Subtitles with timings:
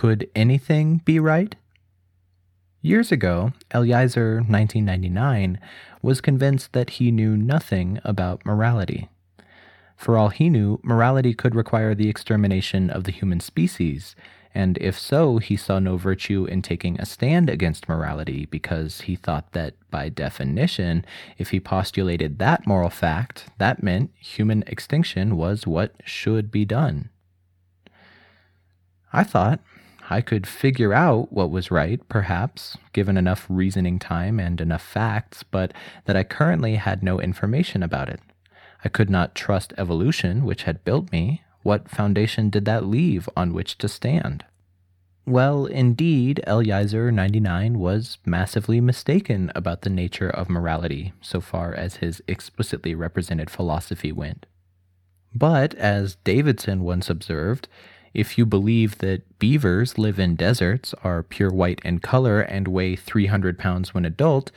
[0.00, 1.54] Could anything be right?
[2.80, 5.60] Years ago, Eliezer, 1999,
[6.00, 9.10] was convinced that he knew nothing about morality.
[9.98, 14.16] For all he knew, morality could require the extermination of the human species,
[14.54, 19.16] and if so, he saw no virtue in taking a stand against morality because he
[19.16, 21.04] thought that, by definition,
[21.36, 27.10] if he postulated that moral fact, that meant human extinction was what should be done.
[29.12, 29.60] I thought
[30.12, 35.44] I could figure out what was right, perhaps, given enough reasoning time and enough facts,
[35.44, 35.72] but
[36.06, 38.20] that I currently had no information about it.
[38.84, 43.52] I could not trust evolution, which had built me, what foundation did that leave on
[43.52, 44.44] which to stand?
[45.26, 51.96] Well, indeed, Eliezer 99 was massively mistaken about the nature of morality, so far as
[51.96, 54.46] his explicitly represented philosophy went.
[55.32, 57.68] But, as Davidson once observed,
[58.12, 62.96] if you believe that beavers live in deserts, are pure white in color, and weigh
[62.96, 64.50] 300 pounds when adult,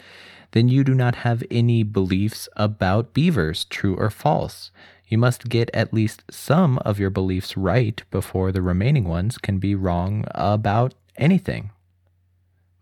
[0.52, 4.72] then you do not have any beliefs about beavers, true or false.
[5.08, 9.60] You must get at least some of your beliefs right before the remaining ones can
[9.60, 11.72] be wrong about anything.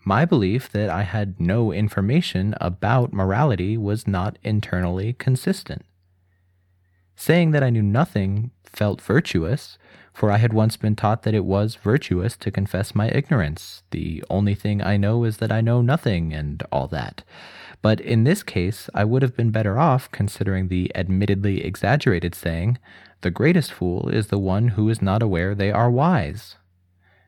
[0.04, 5.84] My belief that I had no information about morality was not internally consistent.
[7.22, 9.78] Saying that I knew nothing felt virtuous,
[10.12, 13.84] for I had once been taught that it was virtuous to confess my ignorance.
[13.92, 17.24] The only thing I know is that I know nothing, and all that.
[17.84, 22.80] But in this case, I would have been better off considering the admittedly exaggerated saying,
[23.22, 26.56] The greatest fool is the one who is not aware they are wise.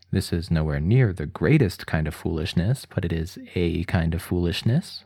[0.09, 4.23] This is nowhere near the greatest kind of foolishness, but it is a kind of
[4.23, 5.03] foolishness.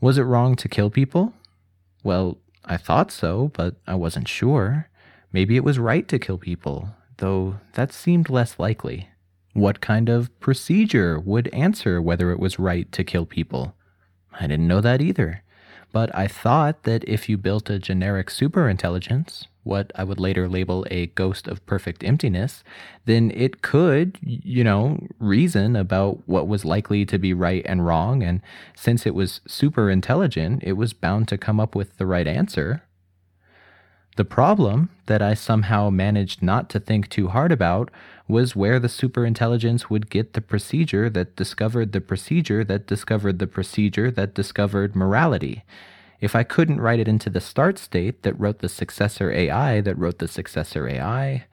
[0.00, 1.34] Was it wrong to kill people?
[2.02, 4.88] Well, I thought so, but I wasn't sure.
[5.32, 9.08] Maybe it was right to kill people, though that seemed less likely.
[9.52, 13.74] What kind of procedure would answer whether it was right to kill people?
[14.32, 15.42] I didn't know that either.
[15.92, 20.86] But I thought that if you built a generic superintelligence, what I would later label
[20.90, 22.62] a ghost of perfect emptiness,
[23.06, 28.22] then it could, you know, reason about what was likely to be right and wrong.
[28.22, 28.40] And
[28.76, 32.82] since it was super intelligent, it was bound to come up with the right answer.
[34.16, 37.90] The problem that I somehow managed not to think too hard about
[38.28, 43.48] was where the superintelligence would get the procedure that discovered the procedure that discovered the
[43.48, 45.64] procedure that discovered morality.
[46.20, 49.98] If I couldn't write it into the start state that wrote the successor AI that
[49.98, 51.46] wrote the successor AI,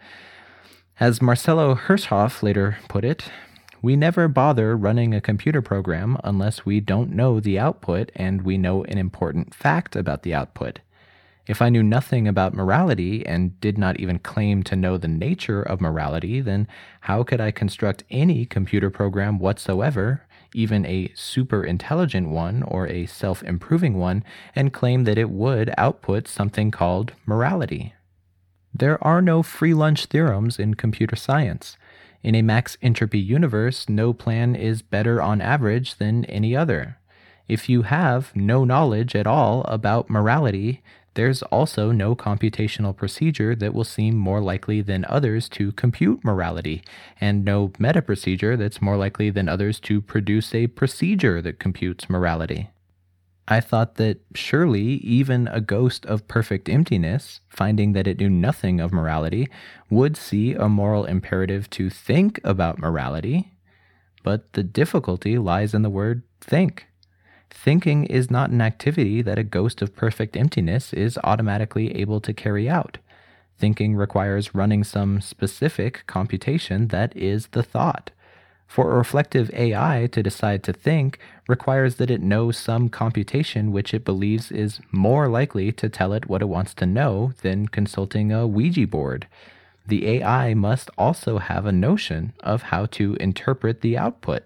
[1.00, 3.26] as Marcello Herreshoff later put it,
[3.82, 8.58] we never bother running a computer program unless we don't know the output and we
[8.58, 10.80] know an important fact about the output.
[11.48, 15.64] If I knew nothing about morality and did not even claim to know the nature
[15.64, 16.68] of morality, then
[17.02, 23.06] how could I construct any computer program whatsoever, even a super intelligent one or a
[23.06, 24.24] self improving one,
[24.56, 27.94] and claim that it would output something called morality?
[28.74, 31.78] There are no free lunch theorems in computer science.
[32.24, 36.98] In a max entropy universe, no plan is better on average than any other.
[37.48, 40.82] If you have no knowledge at all about morality,
[41.14, 46.84] there's also no computational procedure that will seem more likely than others to compute morality,
[47.20, 52.10] and no meta procedure that's more likely than others to produce a procedure that computes
[52.10, 52.70] morality.
[53.48, 58.80] I thought that surely even a ghost of perfect emptiness, finding that it knew nothing
[58.80, 59.50] of morality,
[59.90, 63.52] would see a moral imperative to think about morality.
[64.24, 66.88] But the difficulty lies in the word think.
[67.54, 72.34] Thinking is not an activity that a ghost of perfect emptiness is automatically able to
[72.34, 72.98] carry out.
[73.60, 78.10] Thinking requires running some specific computation that is the thought.
[78.66, 83.94] For a reflective AI to decide to think requires that it know some computation which
[83.94, 88.32] it believes is more likely to tell it what it wants to know than consulting
[88.32, 89.28] a Ouija board.
[89.86, 94.44] The AI must also have a notion of how to interpret the output.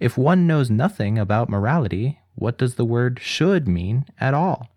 [0.00, 4.68] If one knows nothing about morality, what does the word should mean at all?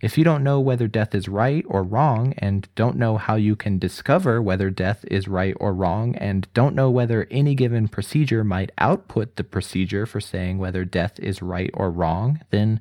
[0.00, 3.56] If you don't know whether death is right or wrong, and don't know how you
[3.56, 8.44] can discover whether death is right or wrong, and don't know whether any given procedure
[8.44, 12.80] might output the procedure for saying whether death is right or wrong, then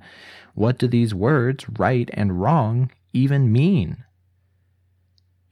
[0.53, 4.03] what do these words, right and wrong, even mean?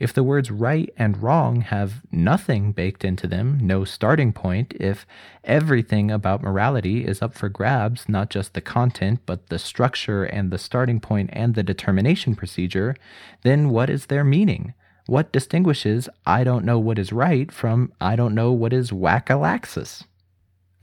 [0.02, 5.06] If the words right and wrong have nothing baked into them, no starting point, if
[5.44, 10.50] everything about morality is up for grabs, not just the content, but the structure and
[10.50, 12.96] the starting point and the determination procedure,
[13.44, 14.74] then what is their meaning?
[15.08, 20.06] what distinguishes I don't know what is right from I don't know what is wakalixes?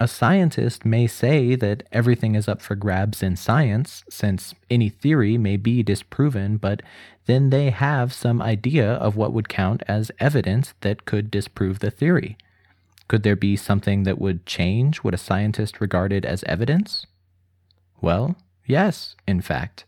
[0.00, 5.37] A scientist may say that everything is up for grabs in science, since any theory
[5.37, 6.83] may be disproven, but
[7.27, 11.91] then they have some idea of what would count as evidence that could disprove the
[11.91, 12.37] theory.
[13.09, 17.05] Could there be something that would change what a scientist regarded as evidence?
[18.00, 18.37] Well,
[18.67, 19.85] yes, in fact.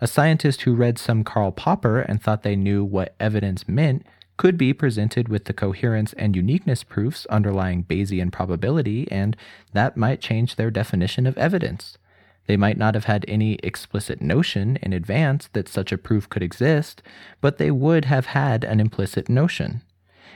[0.00, 4.06] A scientist who read some Karl Popper and thought they knew what evidence meant
[4.36, 9.36] could be presented with the coherence and uniqueness proofs underlying Bayesian probability, and
[9.72, 11.98] that might change their definition of evidence.
[12.46, 16.42] They might not have had any explicit notion in advance that such a proof could
[16.42, 17.02] exist,
[17.40, 19.82] but they would have had an implicit notion.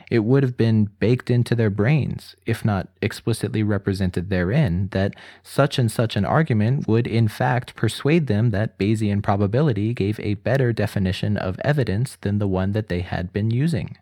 [0.09, 5.79] It would have been baked into their brains, if not explicitly represented therein, that such
[5.79, 10.73] and such an argument would in fact persuade them that Bayesian probability gave a better
[10.73, 13.99] definition of evidence than the one that they had been using.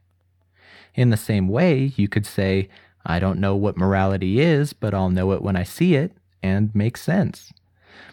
[0.95, 2.69] In the same way, you could say,
[3.07, 6.13] I don't know what morality is, but I'll know it when I see it,
[6.43, 7.53] and make sense.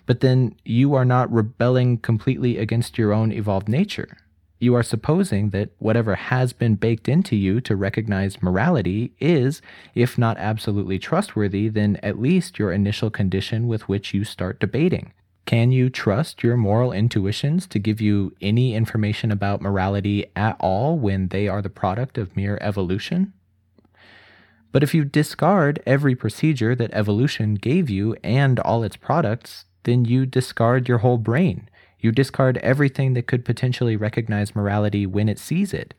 [0.06, 4.18] But then you are not rebelling completely against your own evolved nature
[4.62, 9.62] you are supposing that whatever has been baked into you to recognize morality is,
[9.96, 15.14] if not absolutely trustworthy, then at least your initial condition with which you start debating.
[15.46, 20.98] Can you trust your moral intuitions to give you any information about morality at all
[20.98, 23.34] when they are the product of mere evolution?
[24.72, 30.06] But if you discard every procedure that evolution gave you and all its products, then
[30.06, 31.68] you discard your whole brain.
[32.02, 35.94] You discard everything that could potentially recognize morality when it sees it.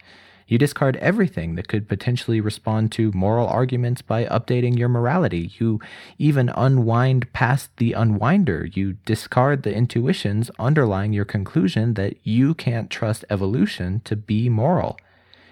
[0.48, 5.52] You discard everything that could potentially respond to moral arguments by updating your morality.
[5.58, 5.80] You
[6.18, 8.74] even unwind past the unwinder.
[8.76, 14.98] You discard the intuitions underlying your conclusion that you can't trust evolution to be moral.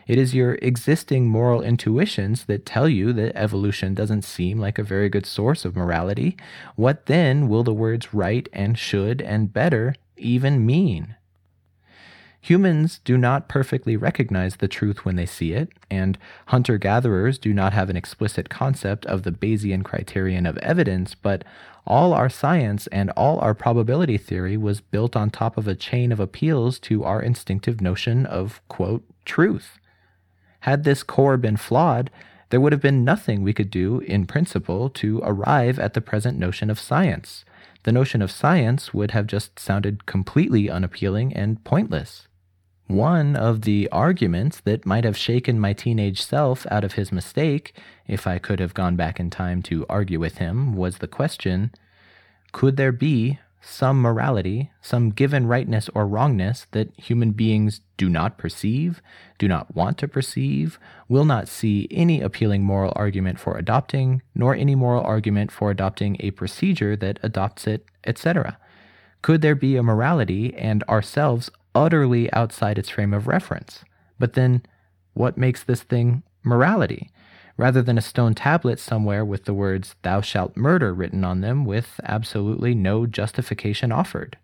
[0.07, 4.83] It is your existing moral intuitions that tell you that evolution doesn't seem like a
[4.83, 6.37] very good source of morality.
[6.75, 11.17] What then will the words right and should and better even mean?
[12.43, 17.53] Humans do not perfectly recognize the truth when they see it, and hunter gatherers do
[17.53, 21.45] not have an explicit concept of the Bayesian criterion of evidence, but
[21.87, 26.13] all our science and all our probability theory was built on top of a chain
[26.13, 29.79] of appeals to our instinctive notion of, quote, truth.
[30.61, 32.11] Had this core been flawed,
[32.49, 36.39] there would have been nothing we could do in principle to arrive at the present
[36.39, 37.45] notion of science
[37.83, 42.29] the notion of science would have just sounded completely unappealing and pointless.
[42.87, 47.77] One of the arguments that might have shaken my teenage self out of his mistake,
[48.09, 51.73] if I could have gone back in time to argue with him, was the question
[52.53, 58.39] could there be some morality, some given rightness or wrongness that human beings do not
[58.39, 59.03] perceive,
[59.39, 60.79] do not want to perceive,
[61.09, 66.17] will not see any appealing moral argument for adopting, nor any moral argument for adopting
[66.21, 68.59] a procedure that adopts it, etc.
[69.23, 73.85] Could there be a morality and ourselves utterly outside its frame of reference?
[74.19, 74.63] But then,
[75.13, 77.11] what makes this thing morality?
[77.57, 81.65] Rather than a stone tablet somewhere with the words, Thou shalt murder written on them
[81.65, 84.39] with absolutely no justification offered.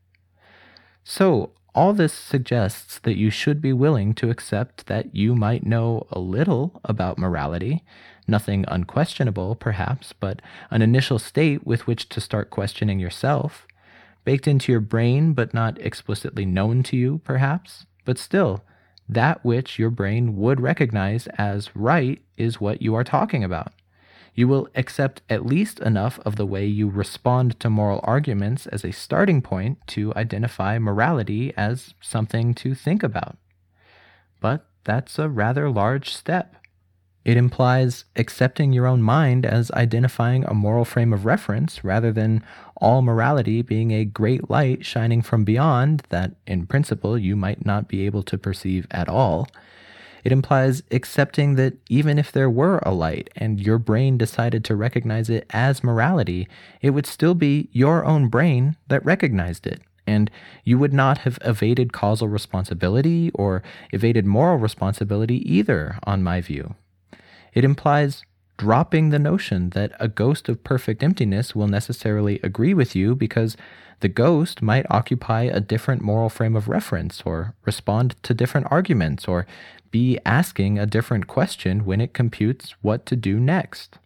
[1.04, 6.06] So, all this suggests that you should be willing to accept that you might know
[6.10, 7.84] a little about morality,
[8.26, 13.66] nothing unquestionable, perhaps, but an initial state with which to start questioning yourself,
[14.24, 18.64] baked into your brain but not explicitly known to you, perhaps, but still
[19.08, 23.72] that which your brain would recognize as right is what you are talking about.
[24.34, 28.84] You will accept at least enough of the way you respond to moral arguments as
[28.84, 33.38] a starting point to identify morality as something to think about.
[34.40, 36.56] But that's a rather large step.
[37.26, 42.44] It implies accepting your own mind as identifying a moral frame of reference rather than
[42.76, 47.88] all morality being a great light shining from beyond that, in principle, you might not
[47.88, 49.48] be able to perceive at all.
[50.22, 54.76] It implies accepting that even if there were a light and your brain decided to
[54.76, 56.46] recognize it as morality,
[56.80, 59.82] it would still be your own brain that recognized it.
[60.06, 60.30] And
[60.62, 66.76] you would not have evaded causal responsibility or evaded moral responsibility either, on my view.
[67.56, 68.22] It implies
[68.58, 73.56] dropping the notion that a ghost of perfect emptiness will necessarily agree with you because
[74.00, 79.26] the ghost might occupy a different moral frame of reference or respond to different arguments
[79.26, 79.46] or
[79.90, 83.98] be asking a different question when it computes what to do next.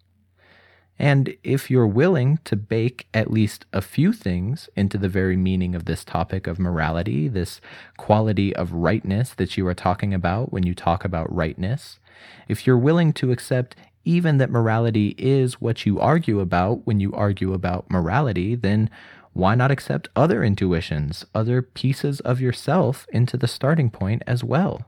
[1.00, 5.74] And if you're willing to bake at least a few things into the very meaning
[5.74, 7.62] of this topic of morality, this
[7.96, 12.00] quality of rightness that you are talking about when you talk about rightness,
[12.48, 17.14] if you're willing to accept even that morality is what you argue about when you
[17.14, 18.90] argue about morality, then
[19.32, 24.82] why not accept other intuitions, other pieces of yourself into the starting point as well?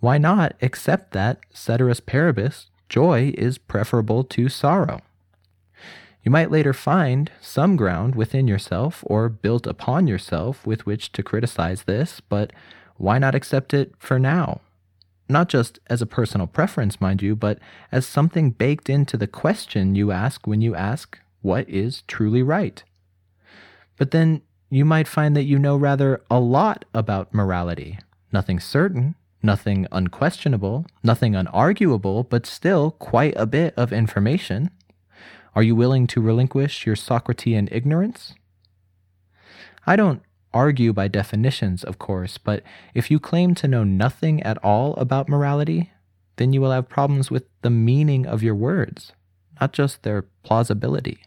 [0.00, 5.02] Why not accept that, ceteris paribus, joy is preferable to sorrow?
[6.28, 11.22] You might later find some ground within yourself or built upon yourself with which to
[11.22, 12.52] criticize this, but
[12.98, 14.60] why not accept it for now?
[15.30, 17.58] Not just as a personal preference, mind you, but
[17.90, 22.84] as something baked into the question you ask when you ask, What is truly right?
[23.96, 28.00] But then you might find that you know rather a lot about morality.
[28.34, 34.68] Nothing certain, nothing unquestionable, nothing unarguable, but still quite a bit of information.
[35.54, 38.34] Are you willing to relinquish your Socratean ignorance?
[39.86, 42.62] I don't argue by definitions, of course, but
[42.94, 45.92] if you claim to know nothing at all about morality,
[46.36, 49.12] then you will have problems with the meaning of your words,
[49.60, 51.20] not just their plausibility.